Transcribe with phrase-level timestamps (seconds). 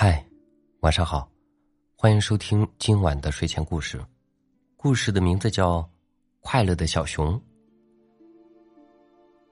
[0.00, 0.24] 嗨，
[0.78, 1.28] 晚上好，
[1.96, 4.00] 欢迎收听今晚的睡前故事。
[4.76, 5.80] 故事的名字叫
[6.38, 7.34] 《快乐的小熊》。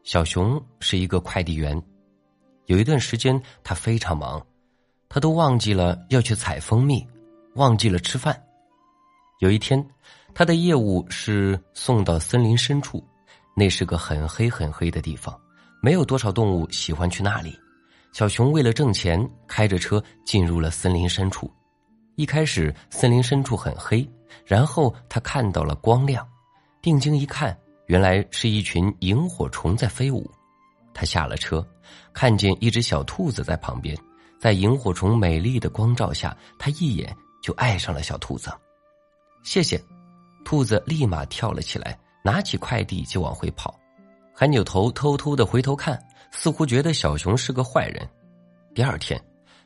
[0.05, 1.83] 小熊是一个快递员，
[2.67, 4.41] 有一段时间他非常忙，
[5.09, 7.05] 他都忘记了要去采蜂蜜，
[7.57, 8.41] 忘记了吃饭。
[9.41, 9.85] 有一天，
[10.33, 13.05] 他的业务是送到森林深处，
[13.57, 15.37] 那是个很黑很黑的地方，
[15.83, 17.59] 没有多少动物喜欢去那里。
[18.17, 21.53] 小熊为了挣钱，开着车进入了森林深处。
[22.15, 24.09] 一开始，森林深处很黑，
[24.47, 26.27] 然后他看到了光亮，
[26.81, 27.55] 定睛一看，
[27.89, 30.31] 原来是一群萤火虫在飞舞。
[30.95, 31.63] 他下了车，
[32.15, 33.95] 看见一只小兔子在旁边，
[34.41, 38.51] 在萤火虫美丽的光照下，他一眼就爱上了小兔子。
[39.43, 39.79] 谢谢，
[40.43, 43.79] 兔子立马跳了起来，拿起快递就往回跑，
[44.33, 46.03] 还扭头偷偷的回头看。
[46.39, 48.07] 似乎觉得小熊是个坏人。
[48.75, 49.19] 第二天，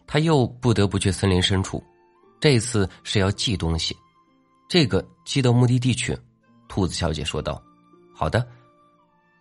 [0.06, 1.83] 他又不得不去森林深处，
[2.41, 3.96] 这次是要寄东西。
[4.68, 6.16] 这个寄到目的地去，
[6.68, 7.60] 兔子小姐说道
[8.15, 8.46] ：“好的，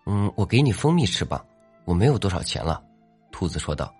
[0.08, 1.46] 嗯，我给你蜂蜜吃吧，
[1.86, 2.84] 我没有多少钱了。”
[3.32, 3.94] 兔子说道：“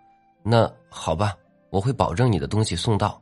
[0.44, 1.36] 那好吧，
[1.70, 3.22] 我会保证你的东西送到。”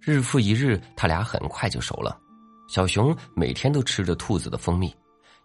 [0.00, 2.16] 日复一日，他俩很快就熟了。
[2.68, 4.94] 小熊每天都吃着兔子的蜂蜜。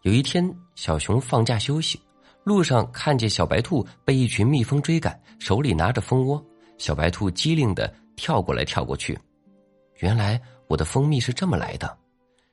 [0.03, 1.99] 有一天，小熊放假休息。
[2.47, 6.41] 路上看见小白兔被一群蜜蜂追赶，手里拿着蜂窝，
[6.77, 9.19] 小白兔机灵的跳过来跳过去。
[9.97, 11.97] 原来我的蜂蜜是这么来的。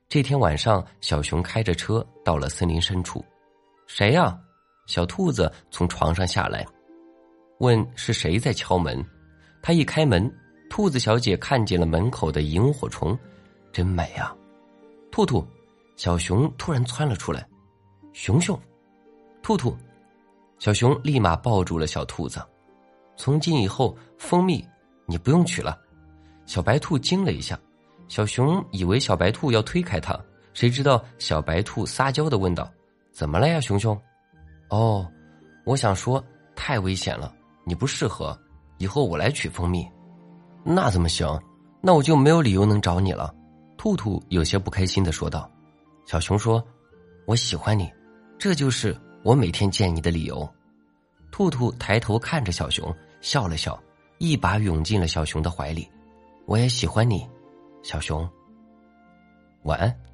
[0.08, 3.24] 这天晚上，小熊开着车到了森林深处。
[3.86, 4.36] 谁呀？
[4.86, 6.66] 小兔子从床上下来，
[7.60, 9.00] 问是谁在敲门。
[9.62, 10.28] 他一开门，
[10.68, 13.16] 兔子小姐看见了门口的萤火虫，
[13.72, 14.34] 真美啊！
[15.12, 15.46] 兔兔，
[15.94, 17.46] 小熊突然窜了出来，
[18.12, 18.60] 熊熊。
[19.44, 19.76] 兔兔，
[20.58, 22.42] 小熊立马抱住了小兔子。
[23.14, 24.66] 从今以后，蜂蜜
[25.04, 25.78] 你不用取了。
[26.46, 27.60] 小白兔惊了一下，
[28.08, 30.18] 小熊以为小白兔要推开它，
[30.54, 32.72] 谁知道小白兔撒娇的问道
[33.12, 33.94] ：“怎么了呀，熊熊？”
[34.70, 35.06] 哦，
[35.66, 36.24] 我想说
[36.56, 37.30] 太危险了，
[37.66, 38.34] 你不适合，
[38.78, 39.86] 以后我来取蜂蜜。
[40.64, 41.38] 那怎么行？
[41.82, 43.30] 那我就没有理由能找你了。
[43.76, 45.50] 兔兔有些不开心的说道。
[46.06, 46.66] 小熊说
[47.28, 47.92] ：“我喜欢你，
[48.38, 50.46] 这就是。”我每天见你的理由，
[51.30, 53.82] 兔兔抬头看着小熊，笑了笑，
[54.18, 55.90] 一把涌进了小熊的怀里。
[56.44, 57.26] 我也喜欢你，
[57.82, 58.28] 小熊。
[59.62, 60.13] 晚安。